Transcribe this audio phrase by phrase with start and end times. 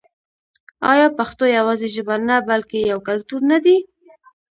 [0.91, 3.77] آیا پښتو یوازې ژبه نه بلکې یو کلتور نه دی؟